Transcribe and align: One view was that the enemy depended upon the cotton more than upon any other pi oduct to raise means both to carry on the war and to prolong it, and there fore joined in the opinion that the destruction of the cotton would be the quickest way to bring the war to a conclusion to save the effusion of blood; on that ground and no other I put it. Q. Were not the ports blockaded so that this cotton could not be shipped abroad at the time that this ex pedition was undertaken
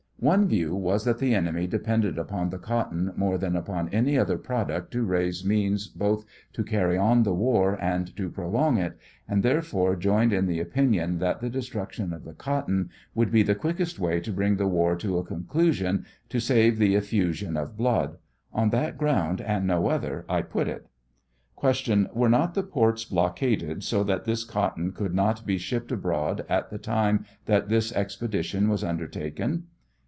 One 0.23 0.47
view 0.47 0.75
was 0.75 1.03
that 1.05 1.17
the 1.17 1.33
enemy 1.33 1.65
depended 1.65 2.19
upon 2.19 2.51
the 2.51 2.59
cotton 2.59 3.11
more 3.15 3.39
than 3.39 3.55
upon 3.55 3.89
any 3.89 4.19
other 4.19 4.37
pi 4.37 4.65
oduct 4.65 4.91
to 4.91 5.01
raise 5.03 5.43
means 5.43 5.87
both 5.87 6.25
to 6.53 6.63
carry 6.63 6.95
on 6.95 7.23
the 7.23 7.33
war 7.33 7.73
and 7.81 8.15
to 8.17 8.29
prolong 8.29 8.77
it, 8.77 8.95
and 9.27 9.41
there 9.41 9.63
fore 9.63 9.95
joined 9.95 10.31
in 10.31 10.45
the 10.45 10.59
opinion 10.59 11.17
that 11.17 11.39
the 11.41 11.49
destruction 11.49 12.13
of 12.13 12.23
the 12.23 12.35
cotton 12.35 12.91
would 13.15 13.31
be 13.31 13.41
the 13.41 13.55
quickest 13.55 13.97
way 13.97 14.19
to 14.19 14.31
bring 14.31 14.57
the 14.57 14.67
war 14.67 14.95
to 14.95 15.17
a 15.17 15.23
conclusion 15.25 16.05
to 16.29 16.39
save 16.39 16.77
the 16.77 16.93
effusion 16.93 17.57
of 17.57 17.75
blood; 17.75 18.19
on 18.53 18.69
that 18.69 18.99
ground 18.99 19.41
and 19.41 19.65
no 19.65 19.87
other 19.87 20.23
I 20.29 20.43
put 20.43 20.67
it. 20.67 20.85
Q. 21.59 22.09
Were 22.13 22.29
not 22.29 22.53
the 22.53 22.61
ports 22.61 23.05
blockaded 23.05 23.83
so 23.83 24.03
that 24.03 24.25
this 24.25 24.43
cotton 24.43 24.91
could 24.91 25.15
not 25.15 25.47
be 25.47 25.57
shipped 25.57 25.91
abroad 25.91 26.45
at 26.47 26.69
the 26.69 26.77
time 26.77 27.25
that 27.45 27.69
this 27.69 27.91
ex 27.95 28.15
pedition 28.15 28.67
was 28.69 28.83
undertaken 28.83 29.63